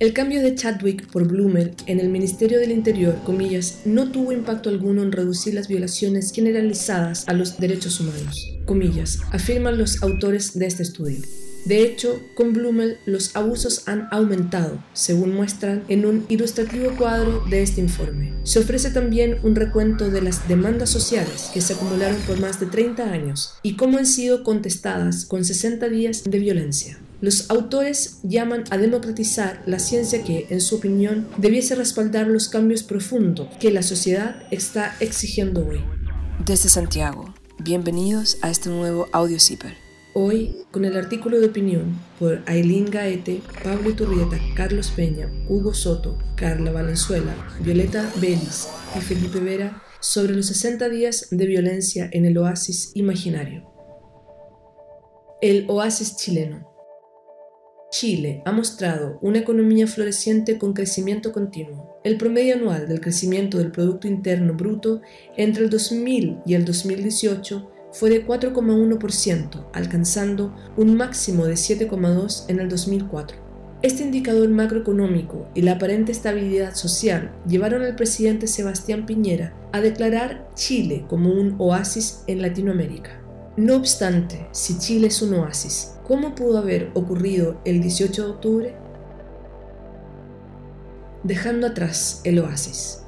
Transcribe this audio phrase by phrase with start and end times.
[0.00, 4.68] El cambio de Chadwick por Blumel en el Ministerio del Interior, comillas, no tuvo impacto
[4.68, 10.66] alguno en reducir las violaciones generalizadas a los derechos humanos, comillas, afirman los autores de
[10.66, 11.20] este estudio.
[11.66, 17.62] De hecho, con Blumel los abusos han aumentado, según muestran en un ilustrativo cuadro de
[17.62, 18.34] este informe.
[18.42, 22.66] Se ofrece también un recuento de las demandas sociales que se acumularon por más de
[22.66, 26.98] 30 años y cómo han sido contestadas con 60 días de violencia.
[27.24, 32.82] Los autores llaman a democratizar la ciencia que, en su opinión, debiese respaldar los cambios
[32.82, 35.80] profundos que la sociedad está exigiendo hoy.
[36.44, 39.72] Desde Santiago, bienvenidos a este nuevo Audio Zipper.
[40.12, 46.18] Hoy, con el artículo de opinión por Aileen Gaete, Pablo Iturrieta, Carlos Peña, Hugo Soto,
[46.36, 52.36] Carla Valenzuela, Violeta Vélez y Felipe Vera sobre los 60 días de violencia en el
[52.36, 53.64] oasis imaginario.
[55.40, 56.73] El oasis chileno.
[57.96, 61.96] Chile ha mostrado una economía floreciente con crecimiento continuo.
[62.02, 65.00] El promedio anual del crecimiento del Producto Interno Bruto
[65.36, 72.58] entre el 2000 y el 2018 fue de 4,1%, alcanzando un máximo de 7,2% en
[72.58, 73.38] el 2004.
[73.82, 80.50] Este indicador macroeconómico y la aparente estabilidad social llevaron al presidente Sebastián Piñera a declarar
[80.56, 83.23] Chile como un oasis en Latinoamérica.
[83.56, 88.74] No obstante, si Chile es un oasis, ¿cómo pudo haber ocurrido el 18 de octubre?
[91.22, 93.04] Dejando atrás el oasis.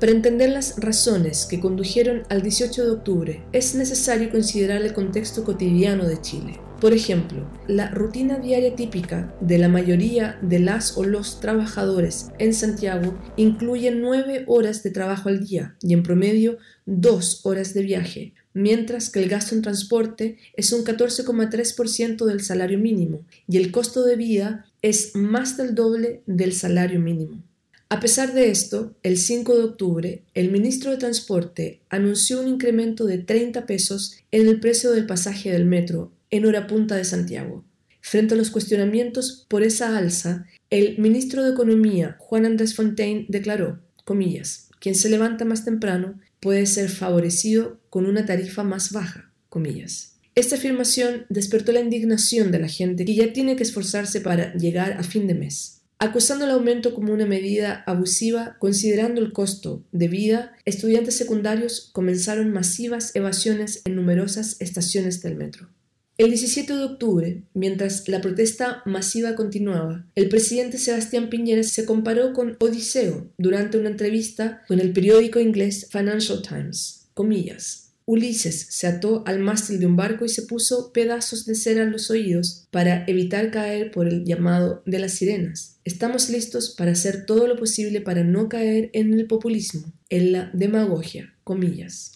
[0.00, 5.44] Para entender las razones que condujeron al 18 de octubre, es necesario considerar el contexto
[5.44, 6.58] cotidiano de Chile.
[6.80, 12.52] Por ejemplo, la rutina diaria típica de la mayoría de las o los trabajadores en
[12.52, 18.34] Santiago incluye nueve horas de trabajo al día y en promedio dos horas de viaje,
[18.56, 24.02] mientras que el gasto en transporte es un 14,3% del salario mínimo y el costo
[24.02, 27.42] de vida es más del doble del salario mínimo.
[27.90, 33.04] A pesar de esto, el 5 de octubre, el ministro de Transporte anunció un incremento
[33.04, 37.62] de 30 pesos en el precio del pasaje del metro en hora punta de Santiago.
[38.00, 43.80] Frente a los cuestionamientos por esa alza, el ministro de Economía, Juan Andrés Fontaine, declaró,
[44.04, 50.16] comillas, quien se levanta más temprano puede ser favorecido con una tarifa más baja, comillas.
[50.34, 54.92] Esta afirmación despertó la indignación de la gente que ya tiene que esforzarse para llegar
[54.92, 55.76] a fin de mes.
[55.98, 62.52] Acusando el aumento como una medida abusiva, considerando el costo de vida, estudiantes secundarios comenzaron
[62.52, 65.70] masivas evasiones en numerosas estaciones del metro.
[66.18, 72.32] El 17 de octubre, mientras la protesta masiva continuaba, el presidente Sebastián Piñera se comparó
[72.32, 77.08] con Odiseo durante una entrevista con el periódico inglés Financial Times.
[77.12, 77.92] Comillas.
[78.06, 81.92] Ulises se ató al mástil de un barco y se puso pedazos de cera en
[81.92, 85.80] los oídos para evitar caer por el llamado de las sirenas.
[85.84, 90.50] Estamos listos para hacer todo lo posible para no caer en el populismo, en la
[90.54, 92.15] demagogia, comillas.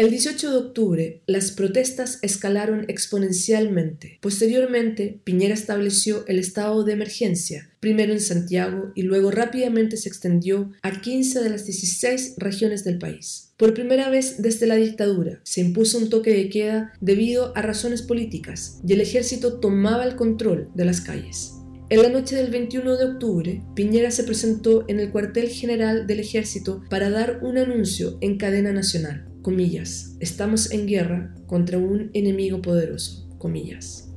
[0.00, 4.16] El 18 de octubre, las protestas escalaron exponencialmente.
[4.22, 10.72] Posteriormente, Piñera estableció el estado de emergencia, primero en Santiago y luego rápidamente se extendió
[10.80, 13.52] a 15 de las 16 regiones del país.
[13.58, 18.00] Por primera vez desde la dictadura, se impuso un toque de queda debido a razones
[18.00, 21.56] políticas y el ejército tomaba el control de las calles.
[21.90, 26.20] En la noche del 21 de octubre, Piñera se presentó en el cuartel general del
[26.20, 32.60] ejército para dar un anuncio en cadena nacional comillas, estamos en guerra contra un enemigo
[32.62, 34.08] poderoso, comillas.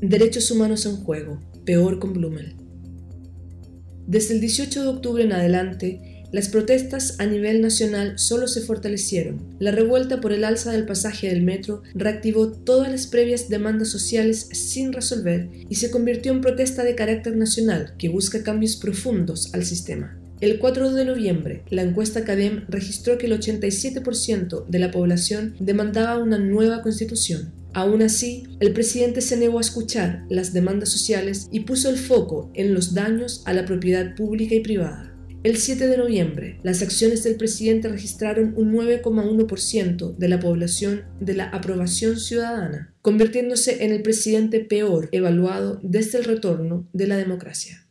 [0.00, 2.56] Derechos humanos en juego, peor con Blumel.
[4.06, 9.54] Desde el 18 de octubre en adelante, las protestas a nivel nacional solo se fortalecieron.
[9.58, 14.48] La revuelta por el alza del pasaje del metro reactivó todas las previas demandas sociales
[14.50, 19.64] sin resolver y se convirtió en protesta de carácter nacional que busca cambios profundos al
[19.64, 20.21] sistema.
[20.42, 26.18] El 4 de noviembre, la encuesta CADEM registró que el 87% de la población demandaba
[26.20, 27.52] una nueva constitución.
[27.74, 32.50] Aún así, el presidente se negó a escuchar las demandas sociales y puso el foco
[32.54, 35.16] en los daños a la propiedad pública y privada.
[35.44, 41.34] El 7 de noviembre, las acciones del presidente registraron un 9,1% de la población de
[41.34, 47.81] la aprobación ciudadana, convirtiéndose en el presidente peor evaluado desde el retorno de la democracia.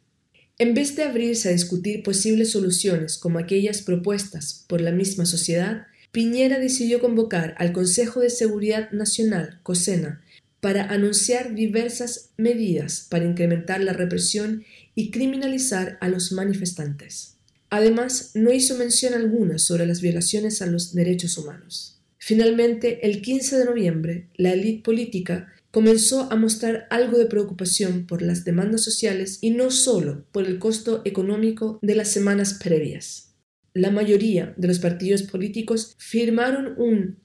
[0.61, 5.87] En vez de abrirse a discutir posibles soluciones como aquellas propuestas por la misma sociedad,
[6.11, 10.23] Piñera decidió convocar al Consejo de Seguridad Nacional, COSENA,
[10.59, 14.63] para anunciar diversas medidas para incrementar la represión
[14.93, 17.37] y criminalizar a los manifestantes.
[17.71, 21.97] Además, no hizo mención alguna sobre las violaciones a los derechos humanos.
[22.19, 28.21] Finalmente, el 15 de noviembre, la élite política comenzó a mostrar algo de preocupación por
[28.21, 33.33] las demandas sociales y no solo por el costo económico de las semanas previas.
[33.73, 37.17] La mayoría de los partidos políticos firmaron un,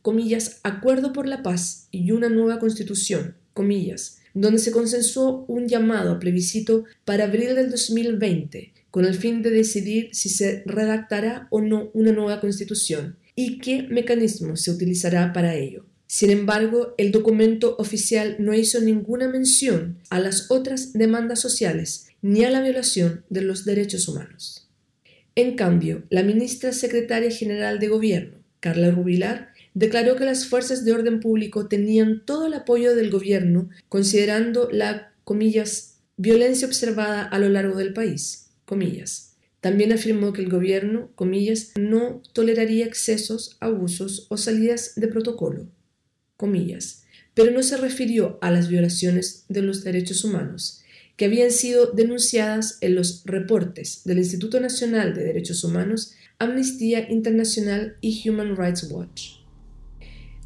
[0.62, 3.34] acuerdo por la paz y una nueva constitución,
[4.32, 9.50] donde se consensuó un llamado a plebiscito para abril del 2020 con el fin de
[9.50, 15.54] decidir si se redactará o no una nueva constitución y qué mecanismo se utilizará para
[15.54, 15.84] ello.
[16.06, 22.44] Sin embargo, el documento oficial no hizo ninguna mención a las otras demandas sociales ni
[22.44, 24.68] a la violación de los derechos humanos.
[25.34, 30.92] En cambio, la ministra secretaria general de Gobierno, Carla Rubilar, declaró que las fuerzas de
[30.92, 35.12] orden público tenían todo el apoyo del gobierno considerando la,
[36.16, 38.48] violencia observada a lo largo del país.
[39.60, 45.68] También afirmó que el gobierno, comillas, no toleraría excesos, abusos o salidas de protocolo,
[46.36, 47.04] comillas,
[47.34, 50.82] pero no se refirió a las violaciones de los derechos humanos
[51.16, 57.96] que habían sido denunciadas en los reportes del Instituto Nacional de Derechos Humanos, Amnistía Internacional
[58.02, 59.36] y Human Rights Watch.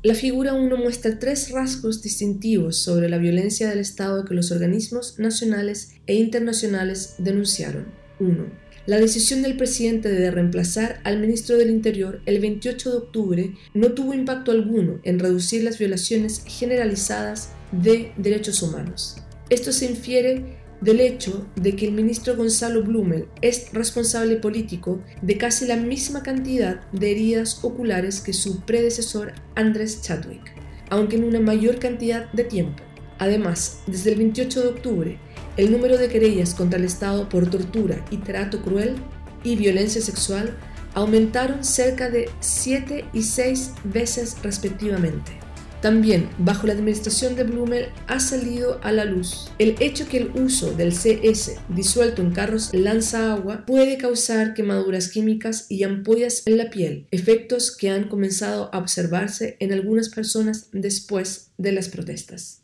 [0.02, 5.19] La figura 1 muestra tres rasgos distintivos sobre la violencia del Estado que los organismos
[5.19, 7.86] nacionales e internacionales denunciaron.
[8.19, 8.69] 1.
[8.90, 13.92] La decisión del presidente de reemplazar al ministro del Interior el 28 de octubre no
[13.92, 19.19] tuvo impacto alguno en reducir las violaciones generalizadas de derechos humanos.
[19.48, 25.38] Esto se infiere del hecho de que el ministro Gonzalo Blumel es responsable político de
[25.38, 30.52] casi la misma cantidad de heridas oculares que su predecesor Andrés Chadwick,
[30.88, 32.82] aunque en una mayor cantidad de tiempo.
[33.20, 35.19] Además, desde el 28 de octubre,
[35.56, 38.97] el número de querellas contra el Estado por tortura y trato cruel
[39.43, 40.56] y violencia sexual
[40.94, 45.41] aumentaron cerca de 7 y 6 veces respectivamente.
[45.81, 50.31] También, bajo la administración de Blumel, ha salido a la luz el hecho que el
[50.38, 56.58] uso del CS disuelto en carros lanza agua puede causar quemaduras químicas y ampollas en
[56.58, 62.62] la piel, efectos que han comenzado a observarse en algunas personas después de las protestas.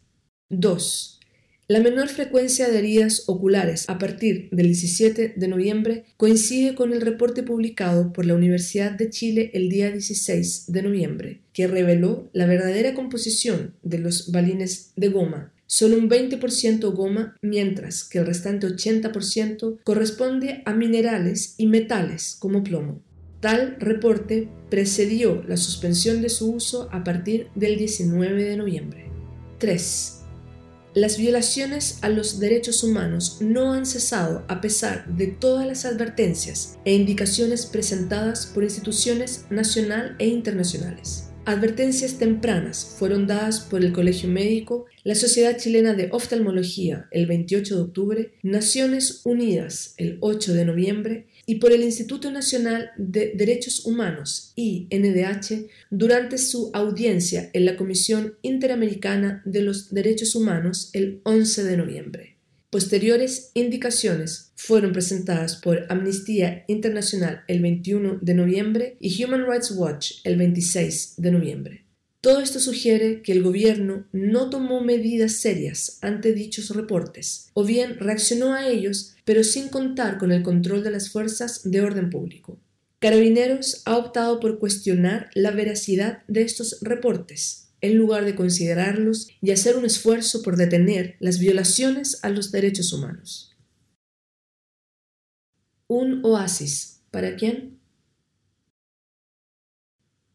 [0.51, 1.16] 2.
[1.69, 7.01] La menor frecuencia de heridas oculares a partir del 17 de noviembre coincide con el
[7.01, 12.47] reporte publicado por la Universidad de Chile el día 16 de noviembre, que reveló la
[12.47, 15.53] verdadera composición de los balines de goma.
[15.67, 22.63] Solo un 20% goma, mientras que el restante 80% corresponde a minerales y metales como
[22.63, 23.03] plomo.
[23.41, 29.07] Tal reporte precedió la suspensión de su uso a partir del 19 de noviembre.
[29.59, 30.16] 3.
[30.97, 36.79] Las violaciones a los derechos humanos no han cesado a pesar de todas las advertencias
[36.87, 41.29] e indicaciones presentadas por instituciones nacional e internacionales.
[41.45, 47.77] Advertencias tempranas fueron dadas por el Colegio Médico, la Sociedad Chilena de Oftalmología el 28
[47.77, 53.87] de octubre, Naciones Unidas el 8 de noviembre y por el Instituto Nacional de Derechos
[53.87, 61.63] Humanos, INDH, durante su audiencia en la Comisión Interamericana de los Derechos Humanos el 11
[61.63, 62.37] de noviembre.
[62.69, 70.17] Posteriores indicaciones fueron presentadas por Amnistía Internacional el 21 de noviembre y Human Rights Watch
[70.25, 71.86] el 26 de noviembre.
[72.27, 78.01] Todo esto sugiere que el gobierno no tomó medidas serias ante dichos reportes, o bien
[78.01, 82.59] reaccionó a ellos, pero sin contar con el control de las fuerzas de orden público.
[82.99, 89.53] Carabineros ha optado por cuestionar la veracidad de estos reportes, en lugar de considerarlos y
[89.53, 93.57] hacer un esfuerzo por detener las violaciones a los derechos humanos.
[95.87, 97.03] Un oasis.
[97.13, 97.76] ¿Para quién?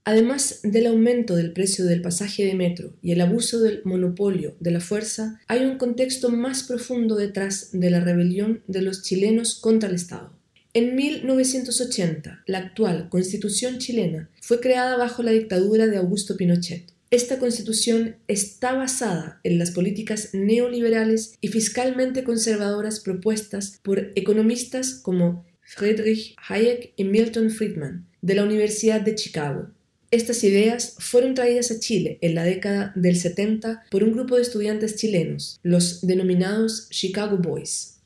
[0.03, 4.71] Además del aumento del precio del pasaje de metro y el abuso del monopolio de
[4.71, 9.89] la fuerza, hay un contexto más profundo detrás de la rebelión de los chilenos contra
[9.89, 10.33] el Estado.
[10.73, 16.93] En 1980, la actual constitución chilena fue creada bajo la dictadura de Augusto Pinochet.
[17.11, 25.45] Esta constitución está basada en las políticas neoliberales y fiscalmente conservadoras propuestas por economistas como
[25.61, 29.67] Friedrich Hayek y Milton Friedman de la Universidad de Chicago.
[30.11, 34.41] Estas ideas fueron traídas a Chile en la década del 70 por un grupo de
[34.41, 37.99] estudiantes chilenos, los denominados Chicago Boys.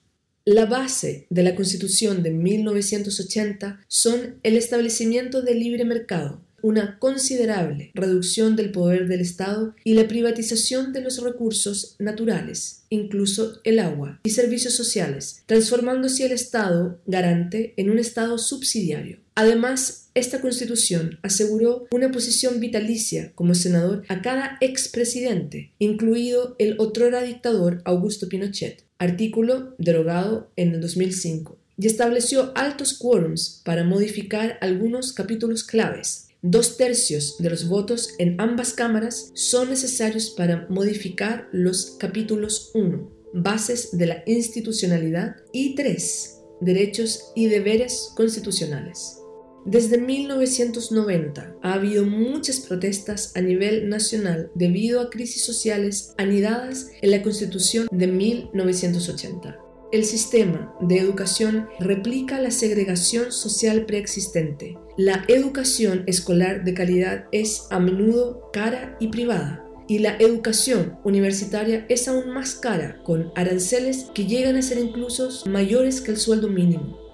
[0.46, 7.90] La base de la Constitución de 1980 son el establecimiento del libre mercado, una considerable
[7.96, 14.20] reducción del poder del Estado y la privatización de los recursos naturales, incluso el agua,
[14.24, 19.25] y servicios sociales, transformándose el Estado garante en un Estado subsidiario.
[19.36, 27.22] Además, esta constitución aseguró una posición vitalicia como senador a cada expresidente, incluido el otrora
[27.22, 35.12] dictador Augusto Pinochet, artículo derogado en el 2005, y estableció altos quórums para modificar algunos
[35.12, 36.30] capítulos claves.
[36.42, 43.12] Dos tercios de los votos en ambas cámaras son necesarios para modificar los capítulos 1,
[43.34, 49.18] bases de la institucionalidad, y 3, derechos y deberes constitucionales.
[49.66, 57.10] Desde 1990 ha habido muchas protestas a nivel nacional debido a crisis sociales anidadas en
[57.10, 59.60] la Constitución de 1980.
[59.92, 64.78] El sistema de educación replica la segregación social preexistente.
[64.98, 71.88] La educación escolar de calidad es a menudo cara y privada, y la educación universitaria
[71.90, 76.50] es aún más cara, con aranceles que llegan a ser incluso mayores que el sueldo
[76.50, 77.05] mínimo.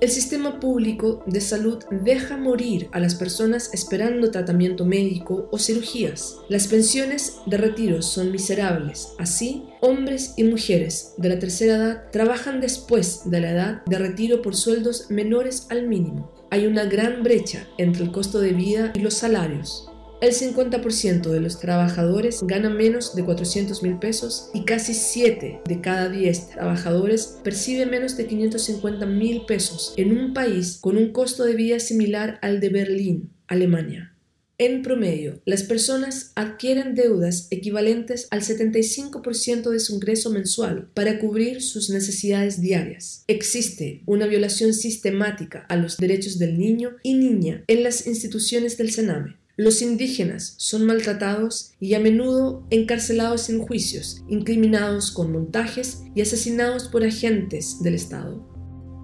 [0.00, 6.38] El sistema público de salud deja morir a las personas esperando tratamiento médico o cirugías.
[6.48, 9.12] Las pensiones de retiro son miserables.
[9.18, 14.40] Así, hombres y mujeres de la tercera edad trabajan después de la edad de retiro
[14.40, 16.32] por sueldos menores al mínimo.
[16.50, 19.90] Hay una gran brecha entre el costo de vida y los salarios.
[20.20, 25.80] El 50% de los trabajadores gana menos de 400 mil pesos y casi 7 de
[25.80, 31.44] cada 10 trabajadores percibe menos de 550 mil pesos en un país con un costo
[31.44, 34.14] de vida similar al de Berlín, Alemania.
[34.58, 41.62] En promedio, las personas adquieren deudas equivalentes al 75% de su ingreso mensual para cubrir
[41.62, 43.24] sus necesidades diarias.
[43.26, 48.90] Existe una violación sistemática a los derechos del niño y niña en las instituciones del
[48.90, 49.40] Sename.
[49.60, 56.88] Los indígenas son maltratados y a menudo encarcelados en juicios, incriminados con montajes y asesinados
[56.88, 58.48] por agentes del Estado.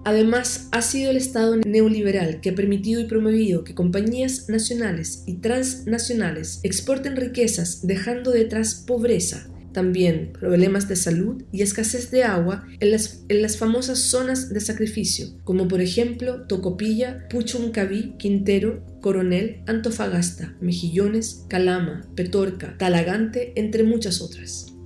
[0.03, 5.35] Además, ha sido el Estado neoliberal que ha permitido y promovido que compañías nacionales y
[5.41, 9.47] transnacionales exporten riquezas dejando detrás pobreza,
[9.77, 14.59] también problemas de salud y escasez de agua en las, en las famosas zonas de
[14.59, 24.19] sacrificio, como por ejemplo Tocopilla, Puchuncaví, Quintero, Coronel, Antofagasta, Mejillones, Calama, Petorca, Talagante, entre muchas
[24.19, 24.76] otras.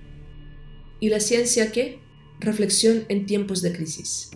[0.99, 1.99] ¿Y la ciencia qué?
[2.39, 4.31] Reflexión en tiempos de crisis.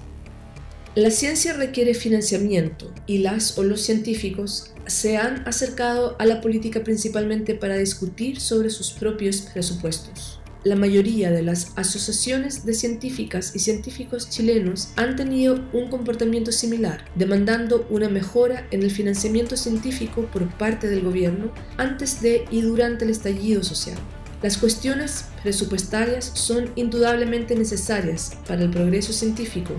[0.98, 6.84] La ciencia requiere financiamiento y las o los científicos se han acercado a la política
[6.84, 10.40] principalmente para discutir sobre sus propios presupuestos.
[10.64, 17.06] La mayoría de las asociaciones de científicas y científicos chilenos han tenido un comportamiento similar,
[17.14, 23.06] demandando una mejora en el financiamiento científico por parte del gobierno antes de y durante
[23.06, 24.00] el estallido social.
[24.42, 29.74] Las cuestiones presupuestarias son indudablemente necesarias para el progreso científico,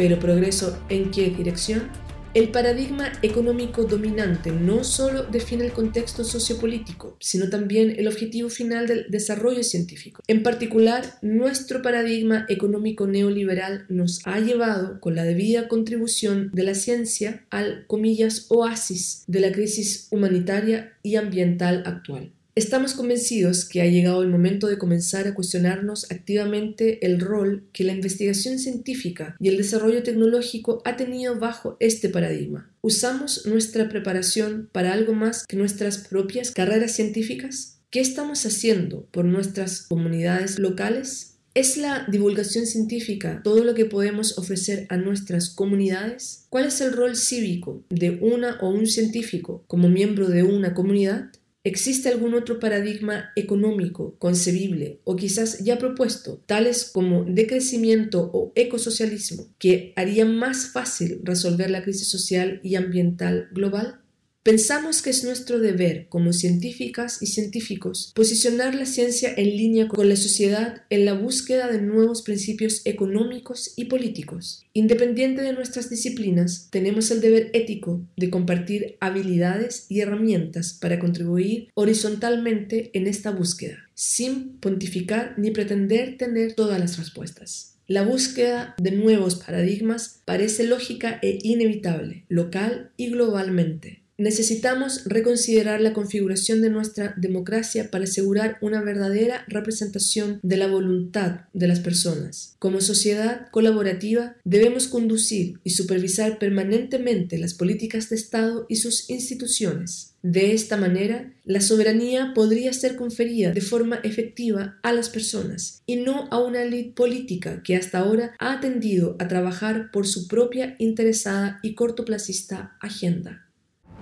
[0.00, 1.90] pero progreso en qué dirección?
[2.32, 8.86] El paradigma económico dominante no solo define el contexto sociopolítico, sino también el objetivo final
[8.86, 10.22] del desarrollo científico.
[10.26, 16.74] En particular, nuestro paradigma económico neoliberal nos ha llevado, con la debida contribución de la
[16.74, 22.32] ciencia, al, comillas, oasis de la crisis humanitaria y ambiental actual.
[22.56, 27.84] Estamos convencidos que ha llegado el momento de comenzar a cuestionarnos activamente el rol que
[27.84, 32.68] la investigación científica y el desarrollo tecnológico ha tenido bajo este paradigma.
[32.82, 37.78] ¿Usamos nuestra preparación para algo más que nuestras propias carreras científicas?
[37.90, 41.36] ¿Qué estamos haciendo por nuestras comunidades locales?
[41.54, 46.46] ¿Es la divulgación científica todo lo que podemos ofrecer a nuestras comunidades?
[46.48, 51.30] ¿Cuál es el rol cívico de una o un científico como miembro de una comunidad?
[51.62, 59.54] ¿Existe algún otro paradigma económico concebible o quizás ya propuesto, tales como decrecimiento o ecosocialismo,
[59.58, 63.99] que harían más fácil resolver la crisis social y ambiental global?
[64.42, 70.08] Pensamos que es nuestro deber, como científicas y científicos, posicionar la ciencia en línea con
[70.08, 74.64] la sociedad en la búsqueda de nuevos principios económicos y políticos.
[74.72, 81.68] Independiente de nuestras disciplinas, tenemos el deber ético de compartir habilidades y herramientas para contribuir
[81.74, 87.76] horizontalmente en esta búsqueda, sin pontificar ni pretender tener todas las respuestas.
[87.86, 93.99] La búsqueda de nuevos paradigmas parece lógica e inevitable, local y globalmente.
[94.20, 101.46] Necesitamos reconsiderar la configuración de nuestra democracia para asegurar una verdadera representación de la voluntad
[101.54, 102.54] de las personas.
[102.58, 110.12] Como sociedad colaborativa debemos conducir y supervisar permanentemente las políticas de Estado y sus instituciones.
[110.22, 115.96] De esta manera, la soberanía podría ser conferida de forma efectiva a las personas y
[115.96, 120.76] no a una élite política que hasta ahora ha tendido a trabajar por su propia
[120.78, 123.46] interesada y cortoplacista agenda.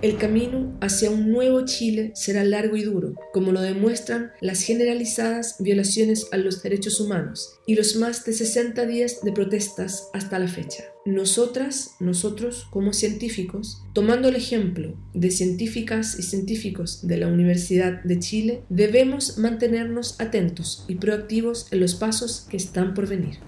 [0.01, 5.57] El camino hacia un nuevo Chile será largo y duro, como lo demuestran las generalizadas
[5.59, 10.47] violaciones a los derechos humanos y los más de 60 días de protestas hasta la
[10.47, 10.85] fecha.
[11.05, 18.19] Nosotras, nosotros como científicos, tomando el ejemplo de científicas y científicos de la Universidad de
[18.19, 23.39] Chile, debemos mantenernos atentos y proactivos en los pasos que están por venir.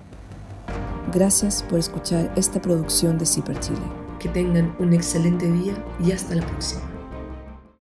[1.14, 4.01] Gracias por escuchar esta producción de CIPER Chile.
[4.22, 6.91] Que tengan un excelente día y hasta la próxima.